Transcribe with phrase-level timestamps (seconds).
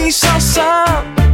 [0.00, 1.29] zmení sa sám.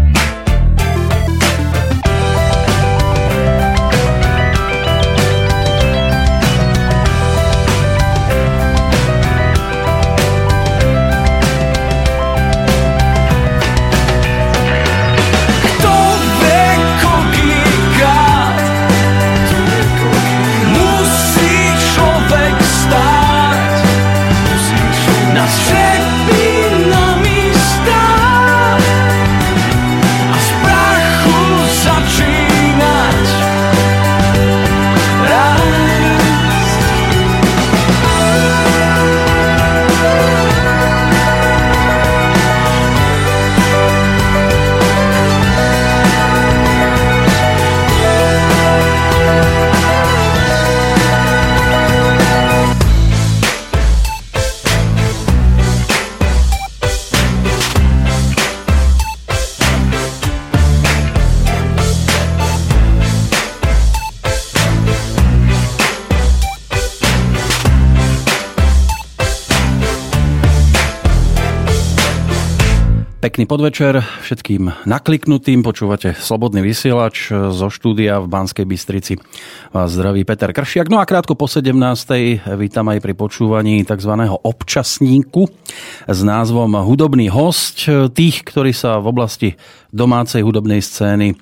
[73.26, 75.66] Pekný podvečer všetkým nakliknutým.
[75.66, 79.18] Počúvate Slobodný vysielač zo štúdia v Banskej Bystrici.
[79.74, 80.86] Vás zdraví Peter Kršiak.
[80.86, 81.74] No a krátko po 17.
[82.54, 84.30] vítam aj pri počúvaní tzv.
[84.30, 85.50] občasníku
[86.06, 87.90] s názvom Hudobný host.
[88.14, 89.58] Tých, ktorí sa v oblasti
[89.90, 91.34] domácej hudobnej scény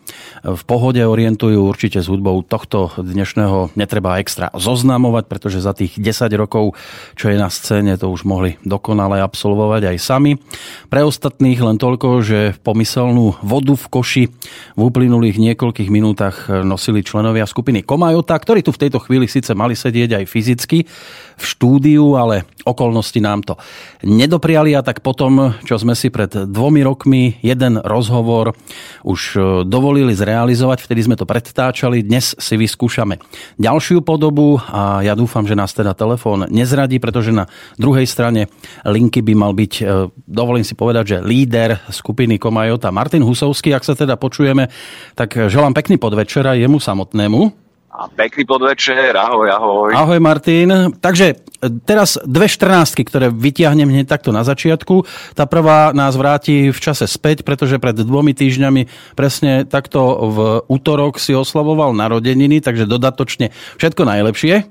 [0.47, 6.31] v pohode orientujú určite s hudbou tohto dnešného netreba extra zoznamovať, pretože za tých 10
[6.39, 6.79] rokov,
[7.19, 10.39] čo je na scéne, to už mohli dokonale absolvovať aj sami.
[10.87, 14.25] Pre ostatných len toľko, že pomyselnú vodu v koši
[14.75, 19.77] v uplynulých niekoľkých minútach nosili členovia skupiny Komajota, ktorí tu v tejto chvíli síce mali
[19.77, 20.79] sedieť aj fyzicky
[21.35, 23.55] v štúdiu, ale okolnosti nám to
[24.07, 28.57] nedopriali a tak potom, čo sme si pred dvomi rokmi jeden rozhovor
[29.05, 29.37] už
[29.69, 33.21] dovolili zrealizovať, vtedy sme to predtáčali, dnes si vyskúšame
[33.61, 38.49] ďalšiu podobu a ja dúfam, že nás teda telefón nezradí, pretože na druhej strane
[38.89, 39.73] linky by mal byť,
[40.25, 43.77] dovolím si povedať, že líder skupiny Komajota Martin Husovský.
[43.77, 44.73] Ak sa teda počujeme,
[45.13, 47.64] tak želám pekný podvečer aj jemu samotnému.
[47.95, 49.91] A pekný podvečer, ahoj, ahoj.
[49.95, 50.91] Ahoj Martin.
[50.99, 51.47] Takže
[51.87, 55.07] teraz dve štrnáctky, ktoré vytiahnem hneď takto na začiatku.
[55.39, 61.23] Tá prvá nás vráti v čase späť, pretože pred dvomi týždňami presne takto v útorok
[61.23, 64.67] si oslavoval narodeniny, takže dodatočne všetko najlepšie.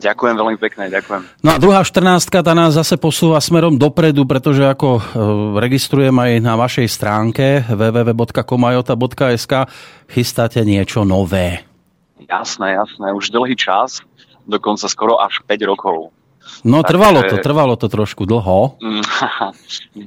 [0.00, 1.44] Ďakujem veľmi pekne, ďakujem.
[1.44, 5.04] No a druhá 14 tá nás zase posúva smerom dopredu, pretože ako
[5.60, 9.52] registrujem aj na vašej stránke www.komajota.sk
[10.08, 11.73] chystáte niečo nové.
[12.28, 14.00] Jasné, jasné, už dlhý čas,
[14.48, 16.12] dokonca skoro až 5 rokov.
[16.64, 18.76] No tak, trvalo to, trvalo to trošku dlho.
[19.96, 20.04] 9.12.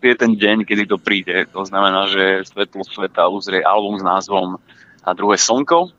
[0.00, 1.44] je ten deň, kedy to príde.
[1.52, 4.56] To znamená, že Svetlo sveta uzrie album s názvom
[5.04, 5.92] A druhé slnko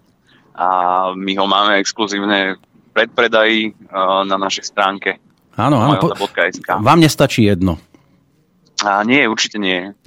[0.56, 0.68] a
[1.14, 2.58] my ho máme exkluzívne
[2.96, 3.76] predpredaji
[4.26, 5.20] na našej stránke.
[5.60, 6.00] Áno, áno.
[6.00, 6.16] Po,
[6.80, 7.78] vám nestačí jedno.
[8.86, 9.98] A nie, určite nie.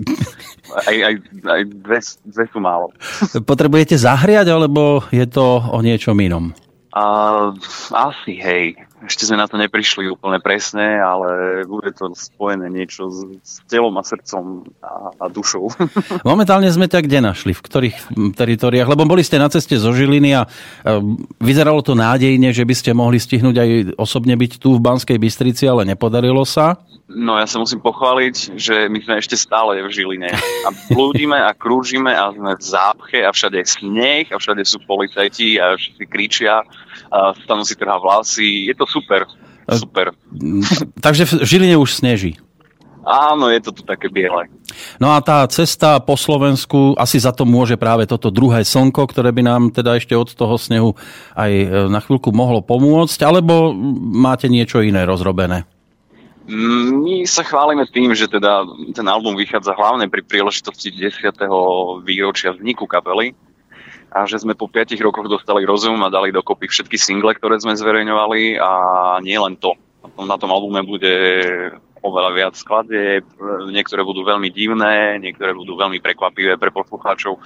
[0.70, 1.14] Aj, aj,
[1.50, 1.98] aj dve,
[2.30, 2.94] dve sú málo.
[3.42, 6.54] Potrebujete zahriať, alebo je to o niečom inom?
[6.94, 7.52] Uh,
[7.90, 8.78] asi, hej.
[8.98, 13.94] Ešte sme na to neprišli úplne presne, ale bude to spojené niečo s, s telom
[13.94, 15.70] a srdcom a, a dušou.
[16.26, 17.54] Momentálne sme ťa kde našli?
[17.54, 17.96] V ktorých
[18.34, 18.90] teritoriách?
[18.90, 20.42] Lebo boli ste na ceste zo Žiliny a
[21.38, 25.70] vyzeralo to nádejne, že by ste mohli stihnúť aj osobne byť tu v Banskej Bystrici,
[25.70, 26.82] ale nepodarilo sa.
[27.08, 30.28] No ja sa musím pochváliť, že my sme ešte stále v Žiline.
[30.66, 34.84] A blúdime a krúžime a sme v zápche a všade je sneh a všade sú
[34.84, 36.68] policajti a všetci kričia
[37.06, 38.66] a stanú si trhá vlasy.
[38.66, 39.24] Je to super.
[39.68, 40.16] Super.
[41.04, 42.40] Takže v Žiline už sneží.
[43.08, 44.52] Áno, je to tu také biele.
[45.00, 49.32] No a tá cesta po Slovensku, asi za to môže práve toto druhé slnko, ktoré
[49.32, 50.92] by nám teda ešte od toho snehu
[51.32, 51.52] aj
[51.88, 53.72] na chvíľku mohlo pomôcť, alebo
[54.12, 55.64] máte niečo iné rozrobené?
[56.48, 61.32] My sa chválime tým, že teda ten album vychádza hlavne pri príležitosti 10.
[62.04, 63.36] výročia vzniku kapely
[64.08, 67.76] a že sme po 5 rokoch dostali rozum a dali dokopy všetky single, ktoré sme
[67.76, 68.70] zverejňovali a
[69.20, 69.76] nie len to.
[70.16, 71.12] Na tom albume bude
[72.00, 73.26] oveľa viac skladieb,
[73.68, 77.36] niektoré budú veľmi divné, niektoré budú veľmi prekvapivé pre poslucháčov.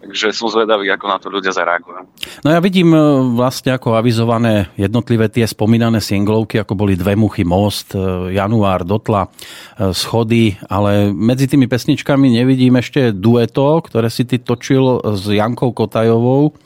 [0.00, 2.08] Takže som zvedavý, ako na to ľudia zareagujú.
[2.40, 3.00] No ja vidím e,
[3.36, 9.28] vlastne ako avizované jednotlivé tie spomínané singlovky, ako boli Dve muchy, Most, e, Január, Dotla,
[9.28, 15.76] e, Schody, ale medzi tými pesničkami nevidím ešte dueto, ktoré si ty točil s Jankou
[15.76, 16.56] Kotajovou,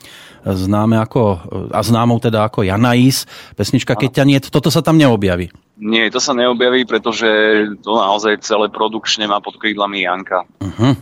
[0.45, 1.21] známe ako,
[1.73, 3.25] a známou teda ako Janais.
[3.57, 5.49] Pesnička Keď ťa nie, toto sa tam neobjaví.
[5.81, 7.27] Nie, to sa neobjaví, pretože
[7.83, 10.47] to naozaj celé produkčne má pod krídlami Janka.
[10.61, 10.95] Uh-huh.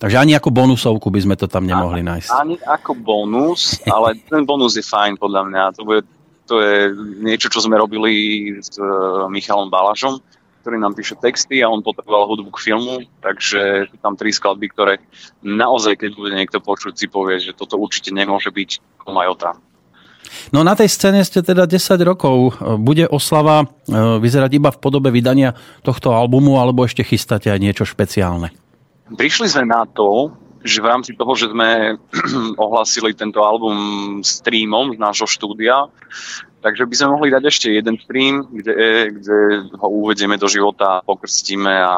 [0.00, 2.32] Takže ani ako bonusovku by sme to tam nemohli nájsť.
[2.32, 5.62] Ani ako bonus, ale ten bonus je fajn podľa mňa.
[5.76, 6.08] To, bude,
[6.48, 10.24] to je niečo, čo sme robili s uh, Michalom Balažom,
[10.64, 14.72] ktorý nám píše texty a on potreboval hudbu k filmu, takže sú tam tri skladby,
[14.72, 15.04] ktoré
[15.44, 19.60] naozaj, keď bude niekto počuť, si povie, že toto určite nemôže byť Komajota.
[20.48, 22.56] No na tej scéne ste teda 10 rokov.
[22.80, 25.52] Bude oslava uh, vyzerať iba v podobe vydania
[25.84, 28.69] tohto albumu, alebo ešte chystáte aj niečo špeciálne?
[29.14, 31.96] Prišli sme na to, že v rámci toho, že sme
[32.64, 35.88] ohlasili tento album streamom z nášho štúdia,
[36.60, 39.36] Takže by sme mohli dať ešte jeden stream, kde, kde
[39.80, 41.94] ho uvedieme do života, pokrstíme a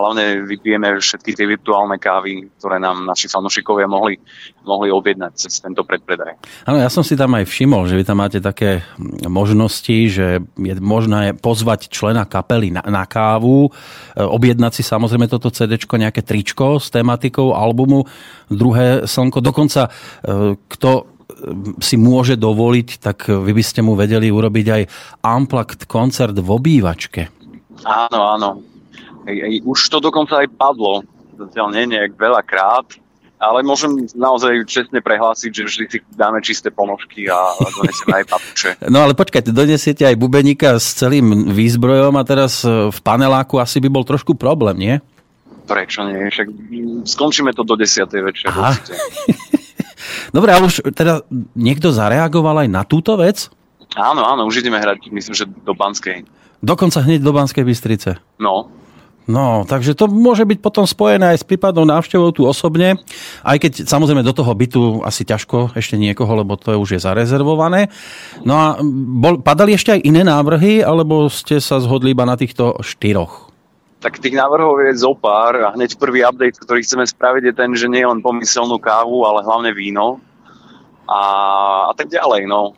[0.00, 4.16] hlavne vypijeme všetky tie virtuálne kávy, ktoré nám naši fanúšikovia mohli,
[4.64, 6.40] mohli objednať cez tento predpredaj.
[6.64, 8.80] Áno, ja som si tam aj všimol, že vy tam máte také
[9.28, 13.70] možnosti, že je možné pozvať člena kapely na, na kávu, e,
[14.16, 18.08] objednať si samozrejme toto CD, nejaké tričko s tematikou albumu,
[18.48, 19.92] druhé slnko, dokonca
[20.24, 21.19] e, kto
[21.80, 24.82] si môže dovoliť, tak vy by ste mu vedeli urobiť aj
[25.24, 27.22] unplugged koncert v obývačke.
[27.84, 28.50] Áno, áno.
[29.64, 31.04] Už to dokonca aj padlo.
[31.40, 33.00] Zatiaľ nie nejak veľakrát,
[33.40, 38.70] ale môžem naozaj čestne prehlásiť, že vždy si dáme čisté ponožky a donesieme aj papuče.
[38.92, 43.88] No ale počkajte, donesiete aj bubeníka s celým výzbrojom a teraz v paneláku asi by
[43.88, 44.94] bol trošku problém, nie?
[45.64, 46.28] Prečo nie?
[46.28, 46.48] Však
[47.08, 48.04] skončíme to do 10.
[48.20, 48.52] večer.
[50.30, 51.24] Dobre, ale už teda
[51.54, 53.50] niekto zareagoval aj na túto vec?
[53.98, 56.22] Áno, áno, už ideme hrať, myslím, že do Banskej.
[56.62, 58.20] Dokonca hneď do Banskej Bystrice.
[58.38, 58.70] No.
[59.30, 62.98] No, takže to môže byť potom spojené aj s prípadnou návštevou tu osobne,
[63.46, 67.94] aj keď samozrejme do toho bytu asi ťažko ešte niekoho, lebo to už je zarezervované.
[68.42, 72.82] No a bol, padali ešte aj iné návrhy, alebo ste sa zhodli iba na týchto
[72.82, 73.49] štyroch?
[74.00, 77.70] Tak tých návrhov je zo pár a hneď prvý update, ktorý chceme spraviť je ten,
[77.76, 80.18] že nie len pomyselnú kávu, ale hlavne víno
[81.04, 81.20] a,
[81.88, 82.72] a tak ďalej, no.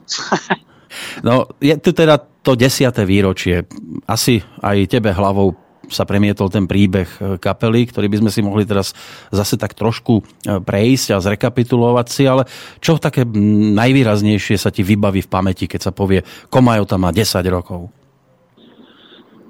[1.27, 3.63] no, je tu teda to desiaté výročie.
[4.11, 5.55] Asi aj tebe hlavou
[5.87, 8.97] sa premietol ten príbeh e, kapely, ktorý by sme si mohli teraz
[9.29, 12.49] zase tak trošku e, prejsť a zrekapitulovať si, ale
[12.81, 18.02] čo také najvýraznejšie sa ti vybaví v pamäti, keď sa povie Komajota má 10 rokov?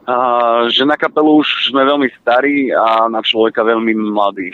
[0.02, 0.16] A,
[0.66, 4.50] že na kapelu už sme veľmi starí a na človeka veľmi mladý.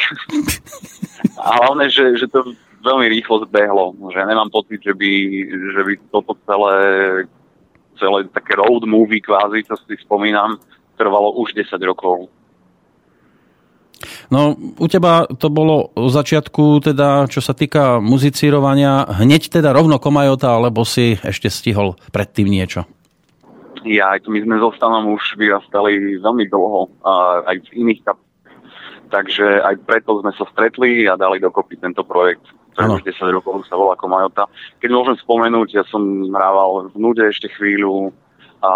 [1.41, 2.53] a hlavne, že, že to
[2.85, 3.97] veľmi rýchlo zbehlo.
[4.13, 5.11] Že nemám pocit, že by,
[5.49, 6.77] že by toto celé,
[7.97, 10.61] celé také road movie kvázi, čo si spomínam,
[11.01, 12.29] trvalo už 10 rokov.
[14.31, 19.99] No, u teba to bolo v začiatku, teda, čo sa týka muzicírovania, hneď teda rovno
[19.99, 22.87] Komajota, alebo si ešte stihol predtým niečo?
[23.87, 28.27] Ja, my sme so Stanom už vyrastali veľmi dlho, a aj v iných kap-
[29.09, 32.45] Takže aj preto sme sa stretli a dali dokopy tento projekt,
[32.77, 34.45] ktorý už 10 rokov sa volá Komajota.
[34.85, 38.13] Keď môžem spomenúť, ja som hrával v nude ešte chvíľu,
[38.59, 38.71] a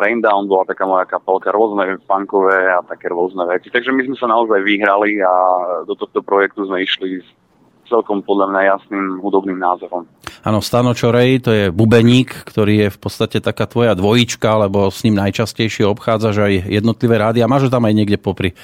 [0.00, 3.68] Raindown bola taká moja kapelka, rôzne funkové a také rôzne veci.
[3.68, 5.32] Takže my sme sa naozaj vyhrali a
[5.84, 7.28] do tohto projektu sme išli s
[7.86, 10.04] celkom podľa mňa jasným hudobným názorom.
[10.46, 15.02] Áno, Stano Čorej, to je bubeník, ktorý je v podstate taká tvoja dvojička, lebo s
[15.02, 18.54] ním najčastejšie obchádzaš aj jednotlivé rády a máš ho tam aj niekde popri.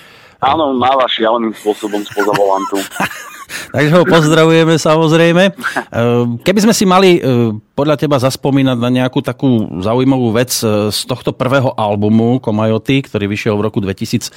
[0.43, 2.83] Áno, máva šialeným spôsobom spoza volantu.
[3.73, 5.55] Takže ho pozdravujeme samozrejme.
[6.47, 11.00] Keby sme si mali ehm, podľa teba zaspomínať na nejakú takú zaujímavú vec ehm, z
[11.07, 14.35] tohto prvého albumu Komajoty, ktorý vyšiel v roku 2007,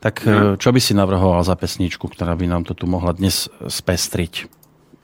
[0.00, 0.56] tak mhm.
[0.56, 4.48] čo by si navrhoval za pesničku, ktorá by nám to tu mohla dnes spestriť?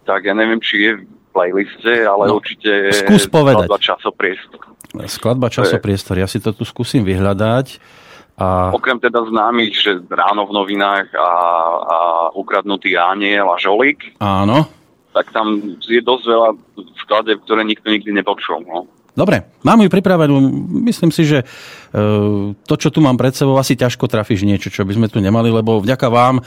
[0.09, 1.05] Tak ja neviem, či je v
[1.37, 3.69] playliste, ale no, určite skús povedať.
[3.69, 4.61] skladba časopriestor.
[5.05, 7.77] Skladba časopriestor, ja si to tu skúsim vyhľadať.
[8.37, 8.73] A...
[8.73, 11.29] Okrem teda známych, že ráno v novinách a,
[11.81, 11.99] a
[12.37, 14.17] ukradnutý aniel a žolík.
[14.21, 14.69] Áno.
[15.17, 16.51] Tak tam je dosť veľa
[17.01, 18.61] skladeb, ktoré nikto nikdy nepočul.
[18.69, 18.89] No.
[19.17, 20.37] Dobre, mám ju pripravenú.
[20.85, 21.45] Myslím si, že e,
[22.53, 25.49] to, čo tu mám pred sebou, asi ťažko trafíš niečo, čo by sme tu nemali,
[25.49, 26.43] lebo vďaka vám e,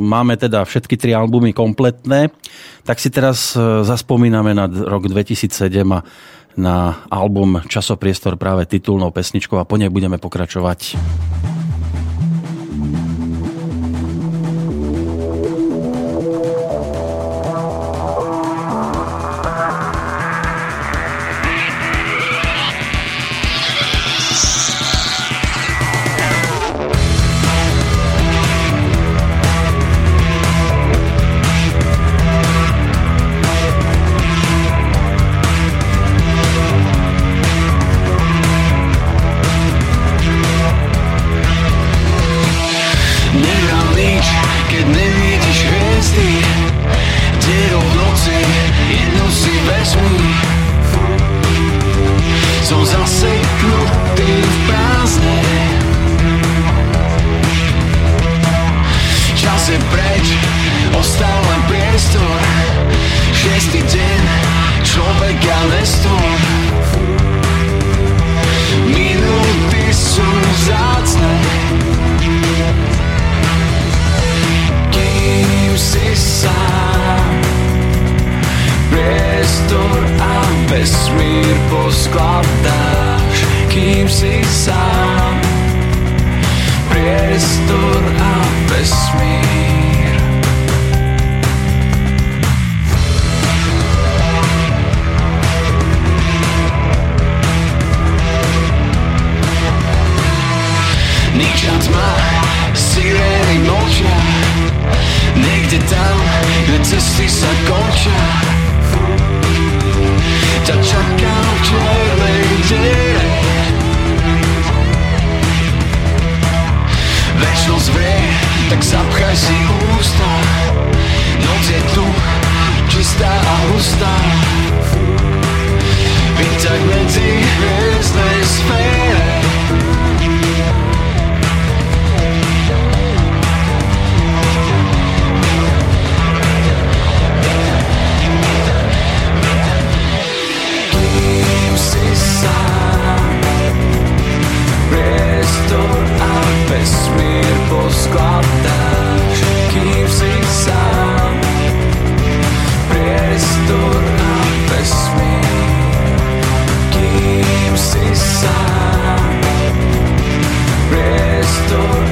[0.00, 2.32] máme teda všetky tri albumy kompletné.
[2.88, 5.52] Tak si teraz e, zaspomíname na rok 2007
[5.92, 6.00] a
[6.56, 10.96] na album Časopriestor práve titulnou pesničkou a po nej budeme pokračovať.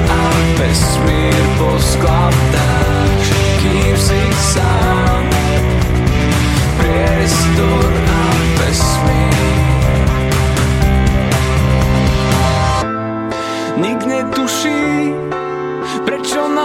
[0.09, 0.23] A
[0.59, 3.25] vesmír poskladáš
[3.59, 4.23] Kým si
[4.55, 5.25] sám
[6.79, 8.21] Priestor a
[8.59, 9.19] vesmír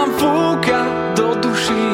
[0.05, 0.81] nám fúka
[1.15, 1.89] do duší.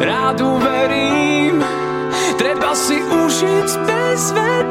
[0.00, 1.64] Rád uverím,
[2.38, 4.67] treba si užiť bez vetrím.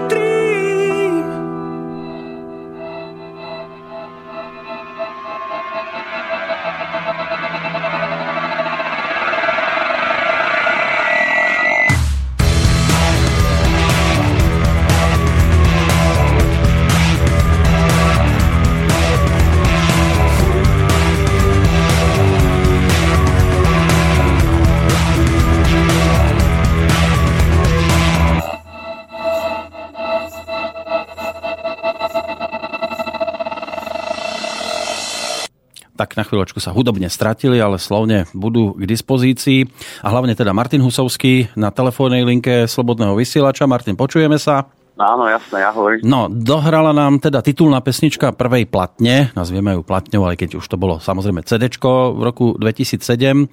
[36.17, 39.69] Na chvíľočku sa hudobne stratili, ale slovne budú k dispozícii.
[40.01, 43.69] A hlavne teda Martin Husovský na telefónnej linke Slobodného vysielača.
[43.69, 44.65] Martin, počujeme sa?
[44.97, 46.01] Áno, jasné, ahoj.
[46.01, 50.73] No, dohrala nám teda titulná pesnička prvej platne, nazvieme ju platňou, aj keď už to
[50.73, 53.45] bolo samozrejme CD v roku 2007, e,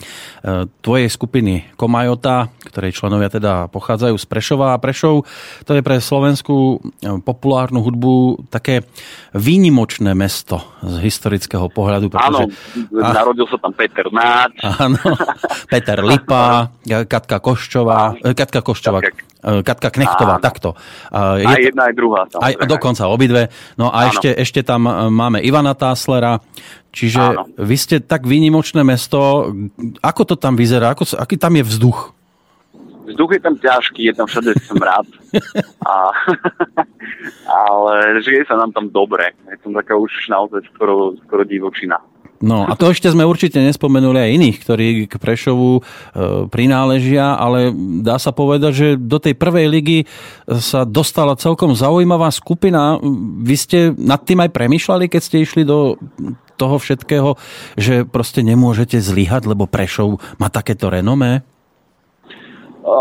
[0.80, 5.28] tvojej skupiny Komajota, ktorej členovia teda pochádzajú z Prešova a Prešov.
[5.68, 8.88] To je pre slovenskú e, populárnu hudbu také
[9.36, 12.08] výnimočné mesto z historického pohľadu.
[12.16, 14.52] Áno, Pretože, A- narodil sa tam Peter Náč.
[14.64, 14.96] Áno,
[15.72, 16.72] Peter Lipa,
[17.04, 19.04] Katka Koščová, Katka Koščová,
[19.44, 20.42] Katka- Knechtová, Áno.
[20.42, 20.72] takto.
[21.12, 22.23] A Aj jedna, aj druhá.
[22.31, 23.50] aj, dokonca obidve.
[23.75, 24.14] No a Áno.
[24.14, 26.38] ešte, ešte tam e, máme Ivana Táslera,
[26.95, 27.50] čiže Áno.
[27.59, 29.50] vy ste tak výnimočné mesto.
[29.99, 30.95] Ako to tam vyzerá?
[30.95, 32.14] Ako, aký tam je vzduch?
[33.05, 35.05] Vzduch je tam ťažký, je tam všade smrad.
[35.85, 36.09] A,
[37.69, 39.37] ale žije sa nám tam dobre.
[39.50, 42.00] Je tam taká už naozaj skoro, skoro divočina.
[42.43, 45.83] No a to ešte sme určite nespomenuli aj iných, ktorí k Prešovu e,
[46.50, 47.71] prináležia, ale
[48.03, 49.99] dá sa povedať, že do tej prvej ligy
[50.49, 52.99] sa dostala celkom zaujímavá skupina.
[53.41, 55.95] Vy ste nad tým aj premyšľali, keď ste išli do
[56.59, 57.38] toho všetkého,
[57.79, 61.47] že proste nemôžete zlyhať, lebo Prešov má takéto renomé?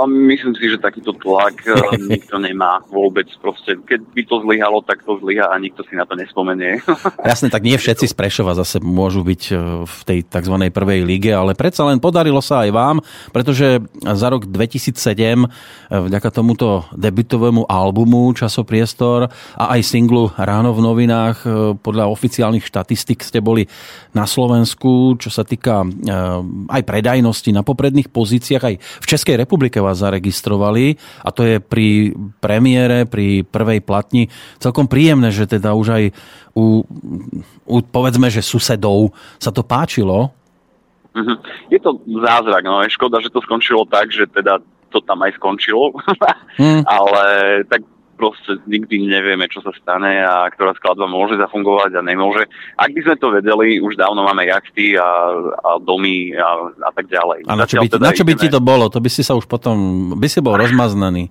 [0.07, 1.75] Myslím si, že takýto tlak eh,
[2.15, 3.27] nikto nemá vôbec.
[3.43, 6.79] Proste, keď by to zlyhalo, tak to zlyha a nikto si na to nespomenie.
[7.29, 10.55] Jasne, tak nie všetci z Prešova zase môžu byť e, v tej tzv.
[10.71, 12.97] prvej lige, ale predsa len podarilo sa aj vám,
[13.35, 15.47] pretože za rok 2007 e,
[15.91, 19.27] vďaka tomuto debutovému albumu Časopriestor
[19.59, 23.67] a aj singlu Ráno v novinách e, podľa oficiálnych štatistik ste boli
[24.15, 25.87] na Slovensku, čo sa týka e,
[26.71, 32.13] aj predajnosti na popredných pozíciách aj v Českej republike vás zaregistrovali a to je pri
[32.43, 34.27] premiére, pri prvej platni
[34.59, 36.03] celkom príjemné, že teda už aj
[36.53, 36.83] u,
[37.65, 40.35] u povedzme, že susedov sa to páčilo.
[41.13, 41.33] Mhm.
[41.69, 44.59] Je to zázrak, no je škoda, že to skončilo tak, že teda
[44.93, 45.89] to tam aj skončilo,
[46.61, 46.85] mm.
[47.01, 47.23] ale
[47.65, 47.81] tak
[48.13, 52.47] proste nikdy nevieme, čo sa stane a ktorá skladba môže zafungovať a nemôže.
[52.77, 55.03] Ak by sme to vedeli, už dávno máme jachty a,
[55.59, 57.49] a domy a, a tak ďalej.
[57.49, 58.87] A na čo, by, teda na čo by ti to bolo?
[58.87, 61.29] To by si sa už potom, by si bol rozmaznaný.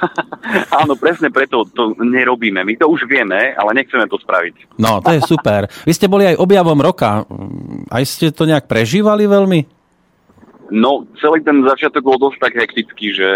[0.80, 2.64] Áno, presne preto to nerobíme.
[2.64, 4.80] My to už vieme, ale nechceme to spraviť.
[4.80, 5.68] No, to je super.
[5.84, 7.28] Vy ste boli aj objavom roka.
[7.92, 9.79] Aj ste to nejak prežívali veľmi?
[10.70, 13.28] No, celý ten začiatok bol dosť tak hektický, že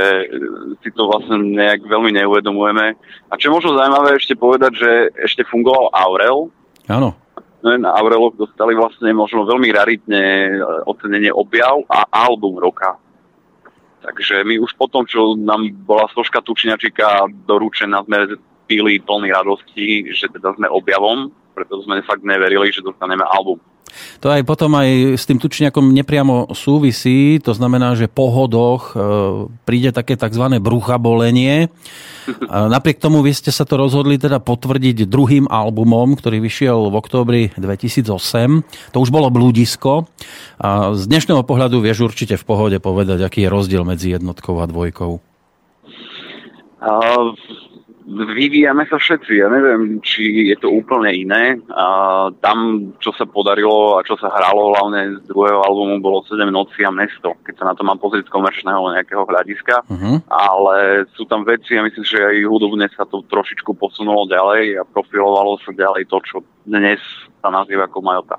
[0.87, 2.95] si to vlastne nejak veľmi neuvedomujeme.
[3.31, 6.55] A čo možno zaujímavé ešte povedať, že ešte fungoval Aurel.
[6.87, 7.19] Áno.
[7.65, 10.23] No, na Aureloch dostali vlastne možno veľmi raritne
[10.85, 13.01] ocenenie objav a album roka.
[14.05, 18.37] Takže my už potom, čo nám bola složka tučňačika doručená, sme
[18.69, 23.57] pili plný radosti, že teda sme objavom, preto sme fakt neverili, že dostaneme album.
[24.23, 28.97] To aj potom aj s tým tučniakom nepriamo súvisí, to znamená, že po hodoch e,
[29.67, 30.61] príde také tzv.
[30.61, 31.69] bruchabolenie.
[32.49, 36.95] A napriek tomu vy ste sa to rozhodli teda potvrdiť druhým albumom, ktorý vyšiel v
[36.97, 38.09] októbri 2008.
[38.97, 40.09] To už bolo Blúdisko.
[40.57, 44.65] A z dnešného pohľadu vieš určite v pohode povedať, aký je rozdiel medzi jednotkou a
[44.65, 45.21] dvojkou.
[46.85, 47.33] Uh,
[48.07, 49.33] vyvíjame sa všetci.
[49.41, 51.59] Ja neviem, či je to úplne iné.
[51.73, 51.87] A
[52.45, 56.85] tam, čo sa podarilo a čo sa hralo hlavne z druhého albumu, bolo 7 noci
[56.85, 59.89] a mesto, keď sa na to mám pozrieť z komerčného nejakého hľadiska.
[59.89, 60.21] Uh-huh.
[60.29, 64.89] Ale sú tam veci a myslím, že aj hudobne sa to trošičku posunulo ďalej a
[64.89, 66.37] profilovalo sa ďalej to, čo
[66.69, 67.01] dnes
[67.41, 68.37] sa nazýva ako Majota.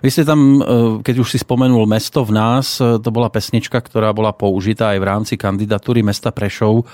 [0.00, 0.60] Vy ste tam, e,
[1.04, 4.98] keď už si spomenul Mesto v nás, e, to bola pesnička, ktorá bola použitá aj
[4.98, 6.88] v rámci kandidatúry mesta Prešov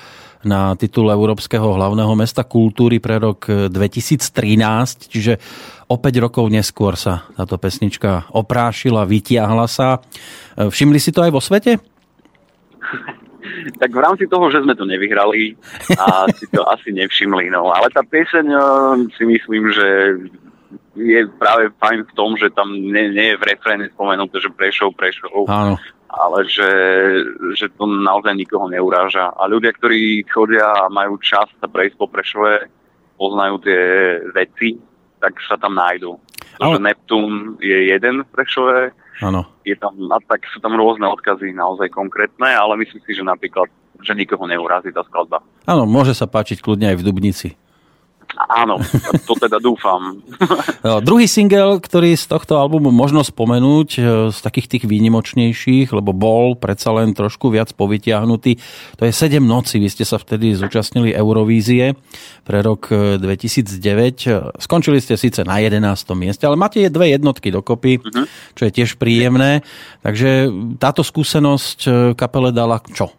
[0.46, 5.38] na titul Európskeho hlavného mesta kultúry pre rok 2013, čiže
[5.90, 9.98] o 5 rokov neskôr sa táto pesnička oprášila, vytiahla sa.
[10.54, 11.82] Všimli si to aj vo svete?
[13.74, 15.58] tak v rámci toho, že sme to nevyhrali
[15.98, 17.50] a si to asi nevšimli.
[17.50, 17.74] No.
[17.74, 18.46] Ale tá pieseň
[19.14, 19.86] si myslím, že
[20.96, 24.96] je práve fajn v tom, že tam nie, nie je v refréne spomenuté, že Prešov,
[24.96, 25.46] Prešov.
[25.46, 25.76] Áno
[26.16, 26.70] ale že,
[27.52, 29.36] že to naozaj nikoho neuráža.
[29.36, 32.72] A ľudia, ktorí chodia a majú čas sa prejsť po Prešove,
[33.20, 33.80] poznajú tie
[34.32, 34.80] veci,
[35.20, 36.16] tak sa tam nájdú.
[36.56, 36.80] Ale...
[36.80, 39.48] Neptún je jeden v Prešove, ano.
[39.64, 43.64] Je tam, a tak sú tam rôzne odkazy naozaj konkrétne, ale myslím si, že napríklad,
[44.04, 45.40] že nikoho neurazí tá skladba.
[45.64, 47.48] Áno, môže sa páčiť kľudne aj v Dubnici.
[48.36, 48.76] Áno,
[49.24, 50.20] to teda dúfam.
[50.84, 56.12] No, druhý single, ktorý z tohto albumu možno spomenúť, e, z takých tých výnimočnejších, lebo
[56.12, 58.60] bol predsa len trošku viac povytiahnutý,
[59.00, 59.80] to je 7 noci.
[59.80, 61.96] Vy ste sa vtedy zúčastnili Eurovízie
[62.44, 64.28] pre rok 2009.
[64.28, 65.80] E, Skončili ste síce na 11.
[66.12, 68.28] mieste, ale máte dve jednotky dokopy, uh-huh.
[68.52, 69.64] čo je tiež príjemné.
[70.04, 73.10] Takže táto skúsenosť kapele dala čo?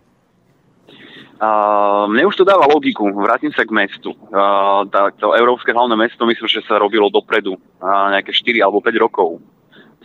[1.38, 4.10] Uh, mne už to dáva logiku, vrátim sa k mestu.
[4.34, 8.82] Uh, tá, to európske hlavné mesto myslím, že sa robilo dopredu, uh, nejaké 4 alebo
[8.82, 9.38] 5 rokov.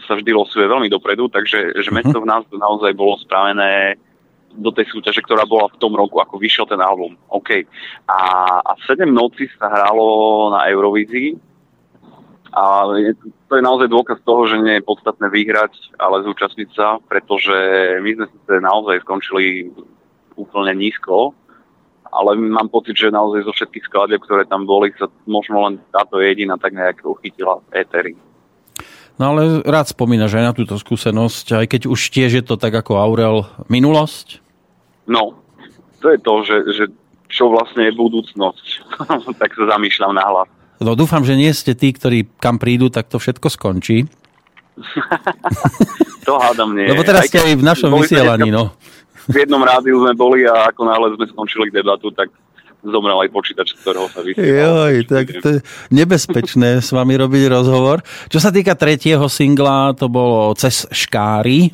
[0.04, 1.96] Sa vždy losuje veľmi dopredu, takže že uh-huh.
[2.04, 3.96] mesto v nás naozaj bolo spravené
[4.52, 7.16] do tej súťaže, ktorá bola v tom roku, ako vyšiel ten album.
[7.32, 7.64] OK.
[8.12, 8.20] A,
[8.60, 11.32] a 7 noci sa hralo na Eurovízii.
[12.52, 13.16] A je,
[13.48, 17.56] to je naozaj dôkaz toho, že nie je podstatné vyhrať, ale zúčastniť sa, pretože
[18.04, 19.72] my sme sa naozaj skončili
[20.36, 21.34] úplne nízko,
[22.12, 26.20] ale mám pocit, že naozaj zo všetkých skladieb, ktoré tam boli, sa možno len táto
[26.20, 28.12] jediná tak nejak uchytila v éteri.
[29.16, 32.72] No ale rád spomínaš aj na túto skúsenosť, aj keď už tiež je to tak
[32.72, 34.40] ako Aurel minulosť?
[35.08, 35.40] No,
[36.04, 36.84] to je to, že, že
[37.32, 38.66] čo vlastne je budúcnosť.
[39.40, 40.48] tak sa zamýšľam na hlas.
[40.82, 44.04] No dúfam, že nie ste tí, ktorí kam prídu, tak to všetko skončí.
[46.26, 46.88] to hádam nie.
[46.88, 48.72] Lebo teraz ste aj v našom vysielaní, no
[49.28, 52.32] v jednom rádiu sme boli a ako náhle sme skončili debatu, tak
[52.82, 54.90] zomrel aj počítač, ktorého sa vysielal.
[54.90, 55.58] Joj, tak to je
[55.94, 58.02] nebezpečné s vami robiť rozhovor.
[58.26, 61.70] Čo sa týka tretieho singla, to bolo Cez škáry.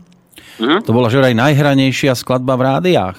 [0.59, 0.85] Mm-hmm.
[0.85, 3.19] To bola že aj najhranejšia skladba v rádiách.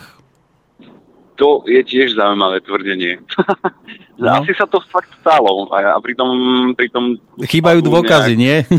[1.40, 3.24] To je tiež zaujímavé tvrdenie.
[4.22, 4.44] no.
[4.44, 5.72] Asi sa to fakt stalo.
[5.72, 6.30] A, a pritom,
[6.76, 7.16] pritom...
[7.40, 8.68] Chýbajú dôkazy, nejak...
[8.68, 8.78] nie?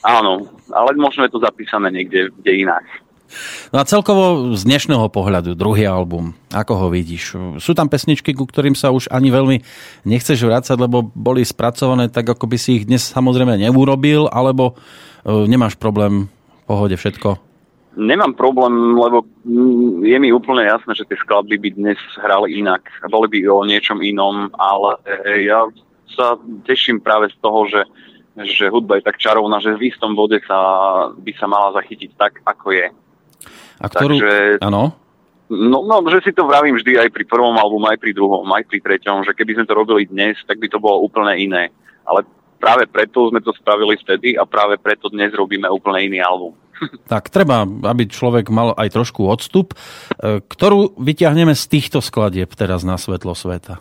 [0.00, 2.86] Áno, ale možno je to zapísané niekde kde inak.
[3.70, 7.38] No a celkovo z dnešného pohľadu, druhý album, ako ho vidíš?
[7.62, 9.62] Sú tam pesničky, ku ktorým sa už ani veľmi
[10.06, 14.74] nechceš vrácať, lebo boli spracované tak, ako by si ich dnes samozrejme neurobil, alebo
[15.22, 17.50] e, nemáš problém, v pohode všetko?
[17.98, 22.86] Nemám problém, lebo mm, je mi úplne jasné, že tie skladby by dnes hrali inak.
[23.10, 24.98] Boli by o niečom inom, ale
[25.42, 25.66] ja
[26.14, 27.82] sa teším práve z toho, že,
[28.46, 30.58] že hudba je tak čarovná, že v istom bode sa,
[31.18, 32.86] by sa mala zachytiť tak, ako je.
[33.80, 34.20] A ktorú...
[34.20, 34.94] Takže, áno?
[35.50, 38.70] No, no, že si to vravím vždy aj pri prvom albumu, aj pri druhom, aj
[38.70, 41.74] pri treťom, že keby sme to robili dnes, tak by to bolo úplne iné.
[42.06, 42.22] Ale
[42.62, 46.54] práve preto sme to spravili vtedy a práve preto dnes robíme úplne iný album.
[47.12, 49.76] Tak treba, aby človek mal aj trošku odstup.
[50.16, 53.76] E, ktorú vyťahneme z týchto skladieb teraz na svetlo sveta?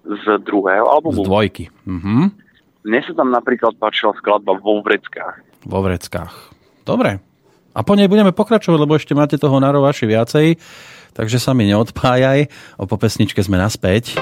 [0.00, 1.20] Z druhého albumu?
[1.20, 1.64] Z dvojky.
[1.84, 2.32] Mhm.
[2.88, 5.44] Mne sa tam napríklad páčila skladba Vo vreckách.
[5.68, 6.32] Vo vreckách.
[6.88, 7.20] Dobre.
[7.72, 10.46] A po nej budeme pokračovať, lebo ešte máte toho na rovaši viacej.
[11.12, 12.48] Takže sa mi neodpájaj.
[12.80, 14.16] O popesničke sme naspäť.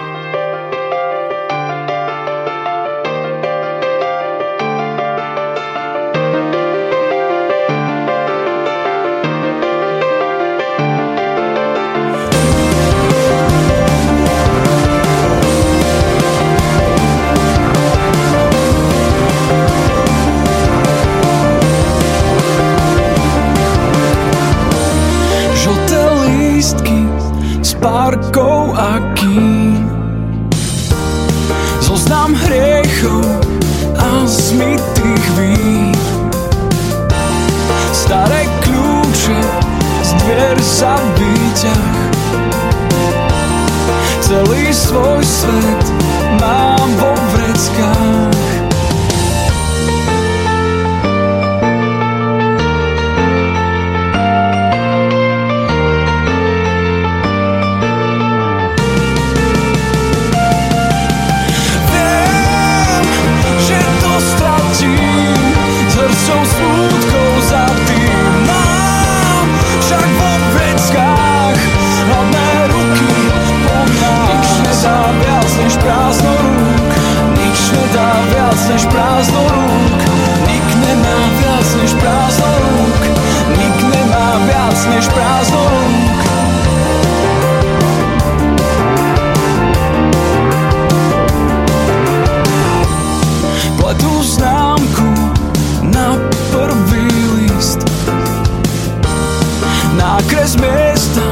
[100.10, 101.22] a kres mesta,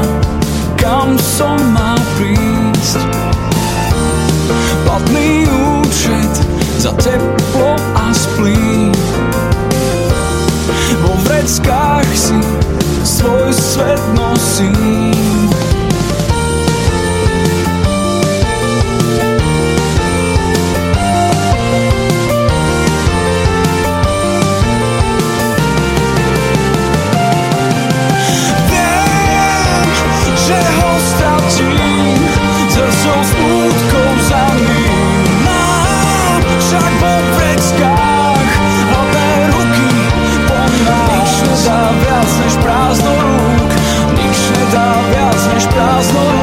[0.79, 3.03] kam som mal prísť.
[4.87, 6.33] Platný účet
[6.79, 8.95] za teplo a splín.
[11.03, 12.39] Vo vreckách si
[13.03, 15.68] svoj svet nosím.
[45.99, 46.38] I'll slow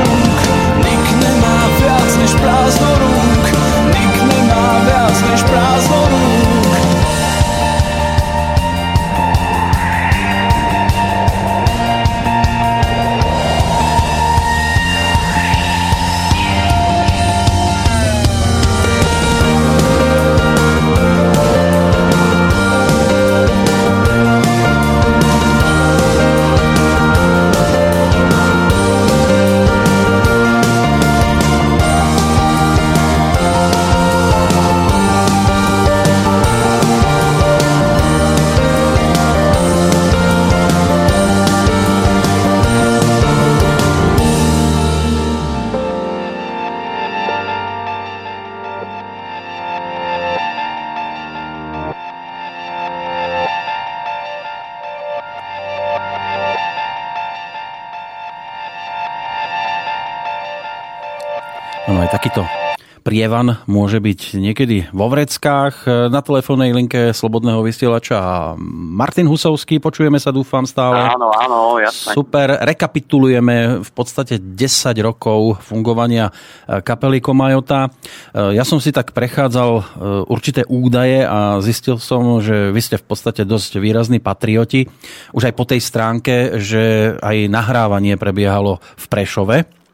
[63.05, 65.85] prievan môže byť niekedy vo vreckách.
[66.09, 71.05] Na telefónnej linke Slobodného vysielača Martin Husovský, počujeme sa, dúfam, stále.
[71.13, 72.17] Áno, áno, jasne.
[72.17, 74.57] Super, rekapitulujeme v podstate 10
[75.05, 76.33] rokov fungovania
[76.65, 77.93] e, kapely Komajota.
[78.33, 79.83] E, ja som si tak prechádzal e,
[80.25, 84.89] určité údaje a zistil som, že vy ste v podstate dosť výrazní patrioti.
[85.29, 89.84] Už aj po tej stránke, že aj nahrávanie prebiehalo v Prešove.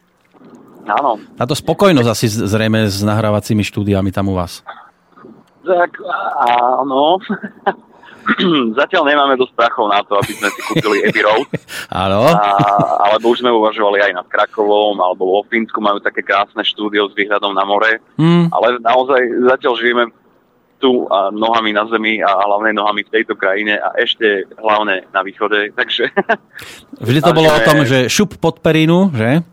[0.92, 1.22] Áno.
[1.40, 4.66] Táto spokojnosť asi zrejme s nahrávacími štúdiami tam u vás.
[5.64, 5.92] Tak
[6.82, 7.22] áno.
[8.80, 11.48] zatiaľ nemáme dosť prachov na to, aby sme si kúpili Abbey Road.
[12.06, 12.24] Áno.
[13.02, 17.18] alebo už sme uvažovali aj nad Krakovom, alebo vo Fínsku majú také krásne štúdio s
[17.18, 18.00] výhľadom na more.
[18.16, 18.54] Mm.
[18.54, 20.04] Ale naozaj zatiaľ žijeme
[20.82, 25.22] tu a nohami na zemi a hlavne nohami v tejto krajine a ešte hlavne na
[25.22, 25.70] východe.
[25.78, 26.10] Takže...
[26.98, 29.46] Vždy to bolo o tom, že šup pod perinu, že?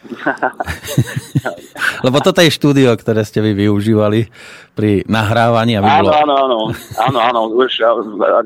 [2.04, 4.32] Lebo toto je štúdio, ktoré ste vy využívali
[4.72, 5.76] pri nahrávaní.
[5.76, 6.12] Aby áno, bolo...
[6.16, 6.58] áno, áno,
[6.96, 7.84] áno, áno, už,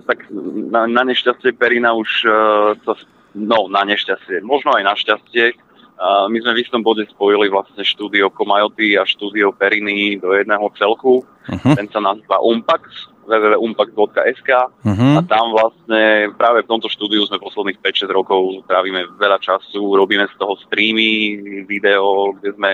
[0.04, 0.26] tak
[0.70, 2.98] na, na nešťastie Perina už uh, to,
[3.38, 5.54] no na nešťastie, možno aj na šťastie,
[6.02, 11.22] my sme v istom bode spojili vlastne štúdio Komajoty a štúdio Periny do jedného celku.
[11.22, 11.74] Uh-huh.
[11.76, 14.50] Ten sa nazýva Umpax www.umpact.sk
[14.84, 15.16] uh-huh.
[15.16, 20.28] a tam vlastne práve v tomto štúdiu sme posledných 5-6 rokov trávime veľa času, robíme
[20.28, 21.32] z toho streamy,
[21.64, 22.70] video, kde sme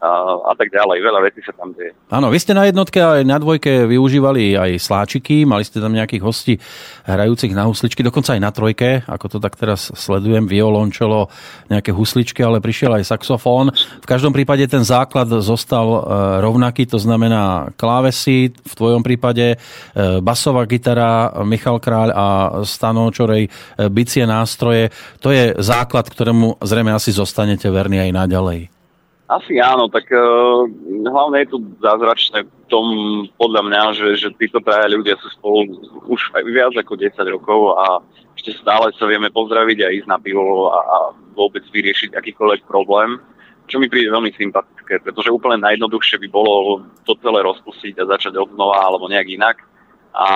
[0.00, 0.98] a, tak ďalej.
[1.00, 1.94] Veľa vecí sa tam deje.
[2.10, 6.22] Áno, vy ste na jednotke aj na dvojke využívali aj sláčiky, mali ste tam nejakých
[6.22, 6.54] hostí
[7.06, 11.28] hrajúcich na husličky, dokonca aj na trojke, ako to tak teraz sledujem, violončelo,
[11.72, 13.72] nejaké husličky, ale prišiel aj saxofón.
[13.74, 16.00] V každom prípade ten základ zostal e,
[16.42, 19.56] rovnaký, to znamená klávesy, v tvojom prípade e,
[20.20, 22.26] basová gitara, Michal Kráľ a
[22.66, 23.50] Stano Čorej, e,
[23.88, 24.90] bicie nástroje.
[25.22, 28.73] To je základ, ktorému zrejme asi zostanete verní aj naďalej.
[29.24, 30.68] Asi áno, tak uh,
[31.08, 32.86] hlavne je to zázračné v tom,
[33.40, 35.64] podľa mňa, že, že títo traja ľudia sú spolu
[36.12, 38.04] už aj viac ako 10 rokov a
[38.36, 40.98] ešte stále sa vieme pozdraviť a ísť na pivo a, a
[41.32, 43.16] vôbec vyriešiť akýkoľvek problém,
[43.64, 48.36] čo mi príde veľmi sympatické, pretože úplne najjednoduchšie by bolo to celé rozpustiť a začať
[48.36, 49.56] od znova alebo nejak inak.
[50.14, 50.28] A,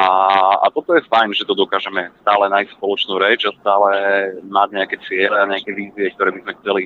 [0.65, 3.93] a toto je fajn, že to dokážeme stále nájsť spoločnú reč a stále
[4.49, 6.83] mať nejaké cieľe a nejaké vízie, ktoré by sme chceli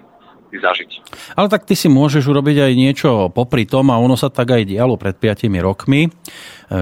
[0.53, 0.91] si zažiť.
[1.33, 4.69] Ale tak ty si môžeš urobiť aj niečo popri tom a ono sa tak aj
[4.69, 6.11] dialo pred 5 rokmi, e,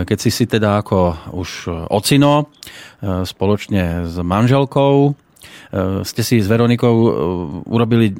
[0.02, 2.50] keď si si teda ako už ocino
[2.98, 5.10] e, spoločne s manželkou e,
[6.02, 6.94] ste si s Veronikou
[7.70, 8.10] urobili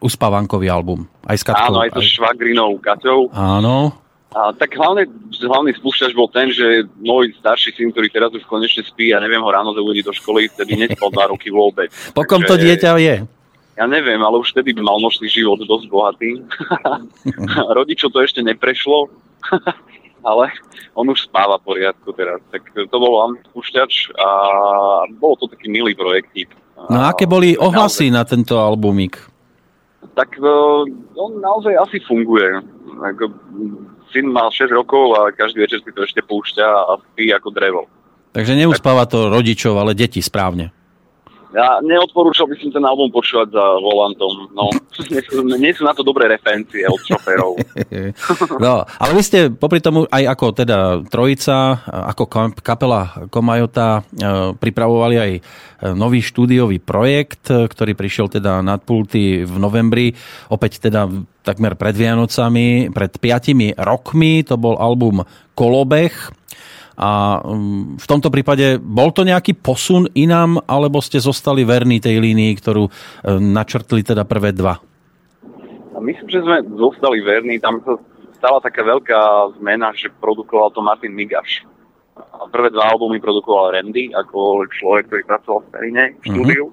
[0.00, 1.04] uspávankový album.
[1.28, 1.76] Aj s Katkou.
[1.76, 2.08] Áno, aj so aj...
[2.08, 3.28] švagrinou Kaťou.
[3.36, 3.92] Áno.
[4.28, 5.08] A tak hlavne,
[5.40, 9.40] hlavný spúšťač bol ten, že môj starší syn, ktorý teraz už konečne spí a neviem
[9.40, 11.88] ho ráno zaúdiť do školy, vtedy nespal dva roky vôbec.
[12.16, 13.37] Po kom to dieťa je?
[13.78, 16.42] Ja neviem, ale už vtedy by mal množný život dosť bohatý.
[17.78, 19.06] Rodičov to ešte neprešlo,
[20.28, 20.50] ale
[20.98, 22.42] on už spáva poriadku teraz.
[22.50, 24.28] Tak to bol púšťač a
[25.22, 26.50] bol to taký milý projektík.
[26.90, 29.18] No a aké boli ohlasy na tento albumík?
[30.14, 30.46] Tak e,
[31.14, 32.62] on naozaj asi funguje.
[34.10, 37.82] Syn mal 6 rokov a každý večer si to ešte púšťa a spí ako drevo.
[38.34, 40.70] Takže neuspáva to rodičov, ale deti správne.
[41.48, 44.52] Ja neodporúčal by som ten album počúvať za volantom.
[44.52, 44.68] No,
[45.56, 47.56] nie, sú, na to dobré referencie od šoferov.
[48.64, 55.16] no, ale vy ste popri tomu aj ako teda trojica, ako kapela Komajota e, pripravovali
[55.16, 55.40] aj e,
[55.96, 60.12] nový štúdiový projekt, ktorý prišiel teda nad pulty v novembri.
[60.52, 61.08] Opäť teda
[61.40, 64.44] takmer pred Vianocami, pred piatimi rokmi.
[64.44, 65.24] To bol album
[65.56, 66.12] Kolobeh
[66.98, 72.18] a um, v tomto prípade bol to nejaký posun inám, alebo ste zostali verní tej
[72.18, 72.92] línii, ktorú um,
[73.54, 74.82] načrtli teda prvé dva?
[75.94, 77.62] A myslím, že sme zostali verní.
[77.62, 77.94] Tam sa
[78.34, 81.62] stala taká veľká zmena, že produkoval to Martin Migaš.
[82.18, 86.26] A prvé dva albumy produkoval Randy, ako človek, ktorý pracoval v Perine v mhm.
[86.34, 86.64] štúdiu.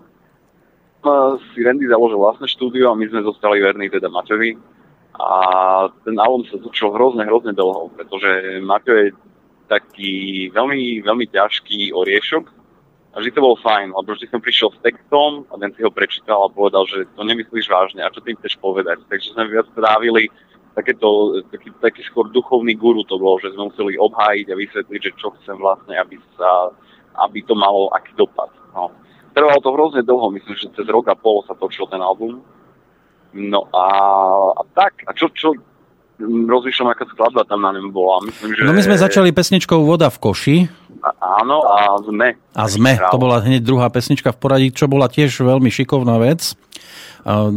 [1.06, 1.38] Uh-huh.
[1.54, 4.58] Si Randy založil vlastné štúdio a my sme zostali verní teda Maťovi.
[5.16, 5.30] A
[6.02, 9.06] ten album sa zúčil hrozne, hrozne dlho, pretože Maťo je
[9.65, 12.45] taký veľmi, veľmi ťažký oriešok
[13.15, 15.91] a vždy to bolo fajn, lebo vždy som prišiel s textom a ten si ho
[15.93, 18.99] prečítal a povedal, že to nemyslíš vážne a čo tým chceš povedať.
[19.08, 20.28] Takže sme viac strávili
[20.75, 25.12] takéto, taký, taký skôr duchovný guru to bolo, že sme museli obhájiť a vysvetliť, že
[25.15, 26.75] čo chcem vlastne, aby, sa,
[27.23, 28.51] aby to malo aký dopad.
[28.75, 28.91] No.
[29.32, 32.43] Trvalo to hrozne dlho, myslím, že cez rok a pol sa točil ten album.
[33.32, 33.88] No a,
[34.60, 35.56] a tak, a čo, čo,
[36.21, 38.23] rozmýšľam, aká skladba tam na ňom bola.
[38.23, 38.63] Myslím, že...
[38.63, 40.58] No my sme začali pesničkou Voda v koši.
[41.04, 41.10] A,
[41.43, 42.39] áno, a sme.
[42.56, 46.56] A sme, to bola hneď druhá pesnička v poradí, čo bola tiež veľmi šikovná vec.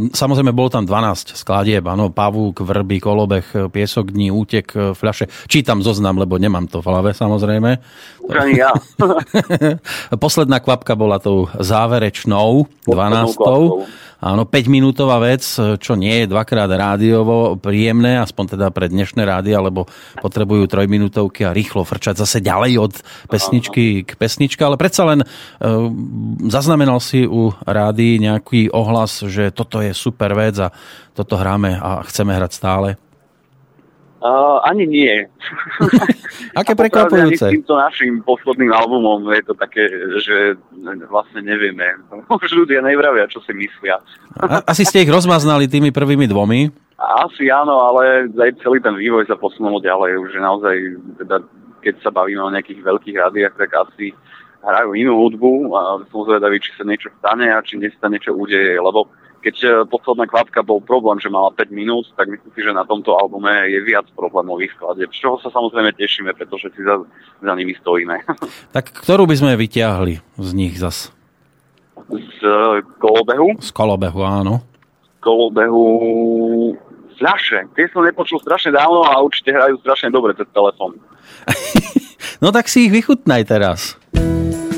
[0.09, 4.65] Samozrejme, bolo tam 12 skladieb, áno, pavúk, vrby, kolobeh, piesok dní, útek,
[4.97, 5.29] fľaše.
[5.45, 7.77] Čítam zoznam, lebo nemám to v hlave, samozrejme.
[8.33, 8.73] Ani ja.
[10.25, 13.37] Posledná kvapka bola tou záverečnou, 12.
[14.19, 15.47] Áno, 5-minútová vec,
[15.79, 19.87] čo nie je dvakrát rádiovo príjemné, aspoň teda pre dnešné rády, alebo
[20.19, 22.93] potrebujú trojminútovky a rýchlo frčať zase ďalej od
[23.31, 25.27] pesničky k pesničke, ale predsa len e,
[26.51, 30.69] zaznamenal si u rády nejaký ohlas, že toto je super vec a
[31.17, 32.89] toto hráme a chceme hrať stále?
[34.19, 35.15] Uh, ani nie.
[36.59, 37.39] Aké prekvapujúce.
[37.47, 39.87] Ani s týmto našim posledným albumom je to také,
[40.19, 40.59] že
[41.07, 41.95] vlastne nevieme.
[42.27, 44.03] Už ľudia nevravia, čo si myslia.
[44.67, 46.67] Asi ste ich rozmaznali tými prvými dvomi?
[46.99, 50.19] Asi áno, ale aj celý ten vývoj sa posunul ďalej.
[50.19, 50.75] Už naozaj,
[51.23, 51.39] teda,
[51.79, 54.11] keď sa bavíme o nejakých veľkých rádiách, tak asi
[54.63, 58.75] hrajú inú hudbu a som zvedavý, či sa niečo stane a či sa niečo udeje,
[58.75, 59.07] lebo
[59.39, 62.83] keď e, posledná kvapka bol problém, že mala 5 minút, tak myslím si, že na
[62.83, 66.99] tomto albume je viac problémových skladeb, z čoho sa samozrejme tešíme, pretože si za,
[67.39, 68.19] za nimi stojíme.
[68.75, 71.09] Tak ktorú by sme vyťahli z nich zas?
[72.09, 73.57] Z uh, kolobehu?
[73.59, 74.61] Z kolobehu, áno.
[75.03, 75.85] Z kolobehu
[77.19, 77.67] fľaše.
[77.75, 80.95] Tie som nepočul strašne dávno a určite hrajú strašne dobre cez telefón.
[82.43, 83.99] no tak si ich vychutnaj teraz.
[84.19, 84.68] Thank you.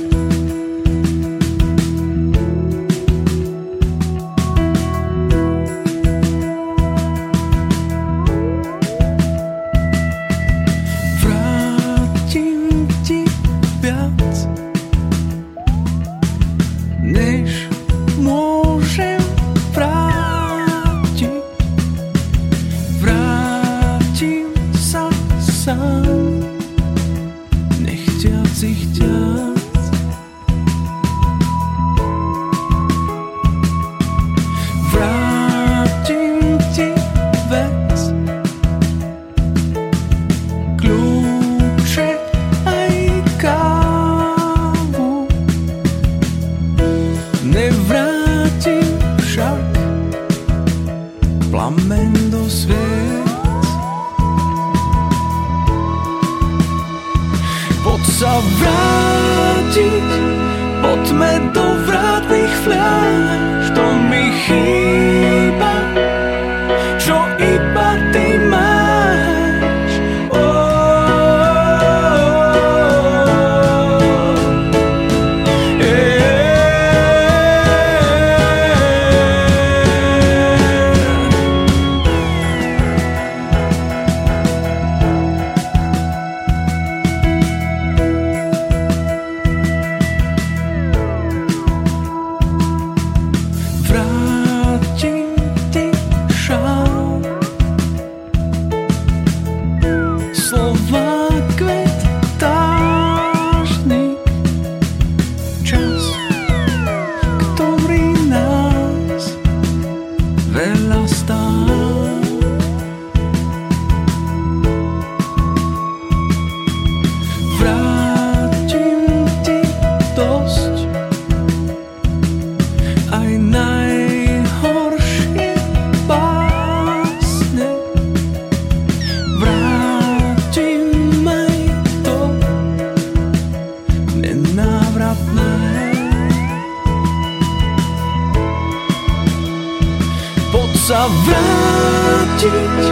[140.81, 142.83] sa vrátiť.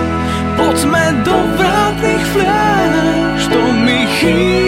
[0.53, 4.58] Poďme do vrátnych fľaš To mi chýba.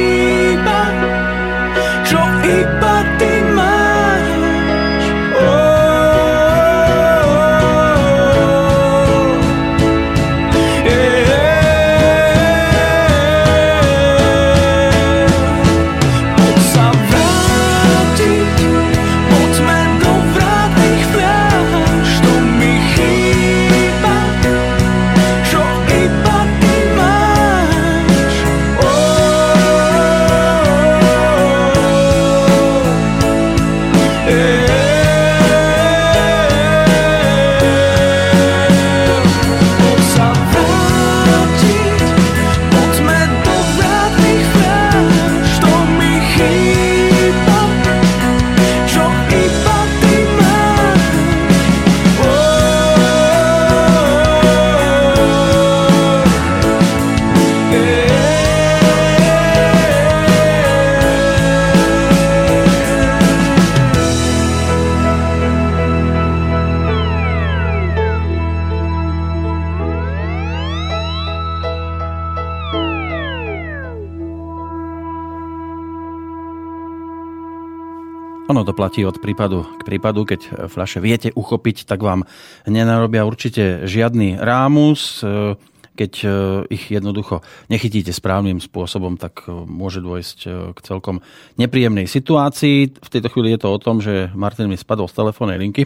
[78.76, 80.28] Platí od prípadu k prípadu.
[80.28, 82.28] Keď fľaše viete uchopiť, tak vám
[82.68, 85.24] nenarobia určite žiadny rámus.
[86.02, 86.28] Keď e,
[86.74, 91.22] ich jednoducho nechytíte správnym spôsobom, tak e, môže dôjsť e, k celkom
[91.62, 92.98] nepríjemnej situácii.
[92.98, 95.86] V tejto chvíli je to o tom, že Martin mi spadol z telefónnej linky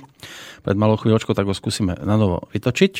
[0.63, 2.93] pred malou chvíľočkou, tak ho skúsime na novo vytočiť.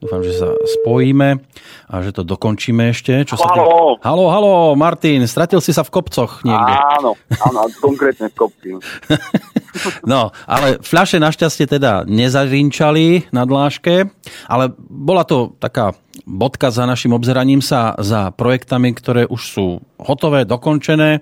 [0.00, 1.42] Dúfam, že sa spojíme
[1.90, 3.26] a že to dokončíme ešte.
[3.26, 4.00] Čo sa halo.
[4.00, 4.06] Tým...
[4.06, 6.74] halo, halo, Martin, stratil si sa v kopcoch niekde.
[6.96, 8.68] Áno, áno, konkrétne v kopci.
[10.06, 14.08] no, ale fľaše našťastie teda nezarinčali na dláške,
[14.46, 15.94] ale bola to taká
[16.26, 19.66] bodka za našim obzeraním sa za projektami, ktoré už sú
[20.04, 21.20] hotové, dokončené.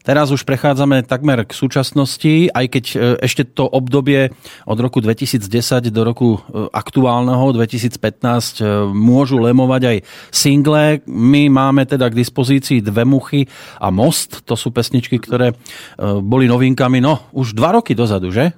[0.00, 4.32] Teraz už prechádzame takmer k súčasnosti, aj keď e, ešte to obdobie
[4.64, 5.44] od roku 2010
[5.92, 9.96] do roku e, aktuálneho 2015 e, môžu lemovať aj
[10.32, 11.04] single.
[11.04, 13.44] My máme teda k dispozícii Dve muchy
[13.76, 14.46] a Most.
[14.48, 15.52] To sú pesničky, ktoré
[16.00, 18.54] boli novinkami, no už dva roky dozadu, že?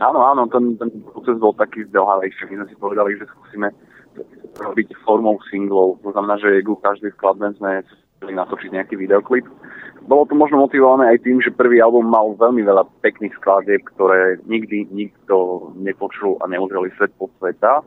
[0.00, 2.48] Áno, áno, ten, ten proces bol taký zdlhavejší.
[2.48, 3.68] My sme si povedali, že skúsime
[4.56, 6.00] robiť formou singlov.
[6.02, 7.84] To znamená, že ku každej skladbe sme
[8.28, 9.48] natočiť nejaký videoklip.
[10.04, 14.40] Bolo to možno motivované aj tým, že prvý album mal veľmi veľa pekných skladieb, ktoré
[14.44, 17.80] nikdy nikto nepočul a neuzreli svet po sveta.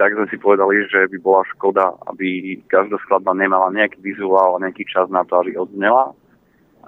[0.00, 4.62] Tak sme si povedali, že by bola škoda, aby každá skladba nemala nejaký vizuál a
[4.64, 6.16] nejaký čas na to, aby odznela.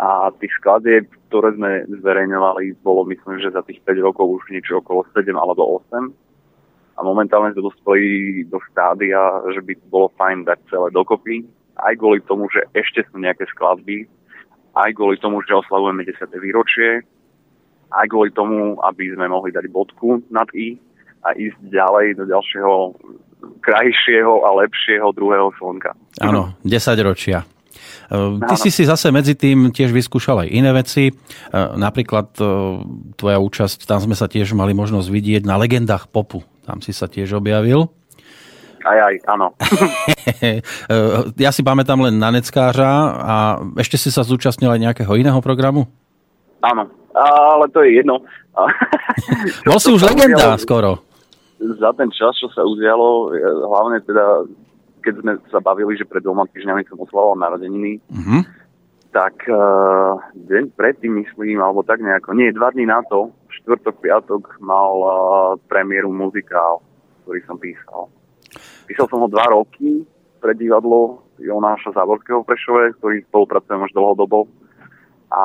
[0.01, 4.81] A tých skladieb, ktoré sme zverejňovali, bolo myslím, že za tých 5 rokov už niečo
[4.81, 6.09] okolo 7 alebo 8
[6.93, 9.21] a momentálne sme dospeli do štádia,
[9.53, 11.45] že by bolo fajn dať celé dokopy,
[11.83, 14.07] aj kvôli tomu, že ešte sú nejaké skladby,
[14.79, 16.19] aj kvôli tomu, že oslavujeme 10.
[16.39, 17.03] výročie,
[17.93, 20.81] aj kvôli tomu, aby sme mohli dať bodku nad I
[21.23, 22.75] a ísť ďalej do ďalšieho
[23.63, 25.95] krajšieho a lepšieho druhého slnka.
[26.23, 27.43] Áno, 10 ročia.
[28.11, 31.11] E, ty si si zase medzi tým tiež vyskúšal aj iné veci.
[31.11, 31.13] E,
[31.79, 32.45] napríklad e,
[33.19, 36.47] tvoja účasť, tam sme sa tiež mali možnosť vidieť na legendách popu.
[36.63, 37.91] Tam si sa tiež objavil.
[38.83, 39.55] Aj, aj, áno.
[41.45, 43.35] ja si pamätám len na Neckářa a
[43.79, 45.87] ešte si sa zúčastnil aj nejakého iného programu?
[46.63, 48.23] Áno, ale to je jedno.
[49.67, 50.91] Bol si už legenda udialo, skoro.
[51.63, 53.31] Za ten čas, čo sa udialo,
[53.71, 54.51] hlavne teda,
[55.03, 58.43] keď sme sa bavili, že pred dvoma týždňami som oslavoval narodeniny, uh-huh.
[59.15, 63.31] tak uh, deň predtým myslím, alebo tak nejako, nie, dva dní na to,
[63.63, 65.15] štvrtok, piatok mal uh,
[65.71, 66.83] premiéru muzikál,
[67.23, 68.11] ktorý som písal.
[68.87, 70.03] Písal som ho dva roky
[70.43, 74.51] pre divadlo Jonáša Záborského v Prešove, ktorý spolupracujem už dlhodobo.
[75.33, 75.45] A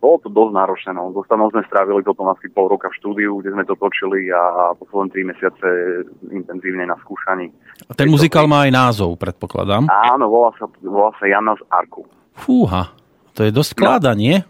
[0.00, 0.90] bolo to dosť náročné.
[0.96, 1.12] No.
[1.12, 5.12] Zostanou sme strávili potom asi pol roka v štúdiu, kde sme to točili a posledné
[5.12, 5.68] tri mesiace
[6.32, 7.52] intenzívne na skúšaní.
[7.84, 9.84] A ten muzikál má aj názov, predpokladám.
[9.84, 12.08] Áno, volá sa, volá sa Jana z Arku.
[12.32, 12.96] Fúha,
[13.36, 14.24] to je dosť kláda, no.
[14.24, 14.40] nie?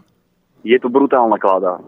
[0.61, 1.81] Je to brutálna klada.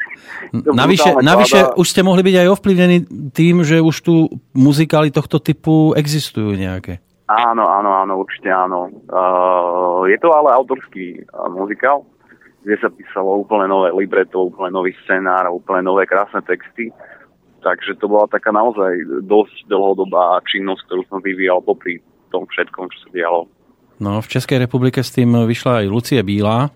[0.66, 1.76] to navyše, brutálna navyše klada.
[1.76, 2.98] už ste mohli byť aj ovplyvnení
[3.34, 4.14] tým, že už tu
[4.54, 7.02] muzikály tohto typu existujú nejaké.
[7.30, 8.90] Áno, áno, áno, určite áno.
[9.06, 12.02] Uh, je to ale autorský uh, muzikál,
[12.66, 16.90] kde sa písalo úplne nové libreto, úplne nový scenár, úplne nové krásne texty.
[17.62, 22.02] Takže to bola taká naozaj dosť dlhodobá činnosť, ktorú som vyvíjal popri
[22.32, 23.40] tom všetkom, čo sa dialo.
[24.00, 26.72] No, v Českej republike s tým vyšla aj Lucie Bílá,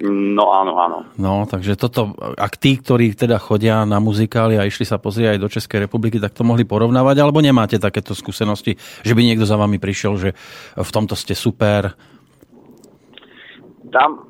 [0.00, 0.98] No áno, áno.
[1.20, 5.40] No, takže toto, ak tí, ktorí teda chodia na muzikály a išli sa pozrieť aj
[5.44, 9.60] do Českej republiky, tak to mohli porovnávať, alebo nemáte takéto skúsenosti, že by niekto za
[9.60, 10.30] vami prišiel, že
[10.72, 11.92] v tomto ste super?
[13.92, 14.24] Tam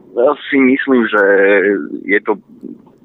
[0.50, 1.22] si myslím, že
[2.02, 2.34] je to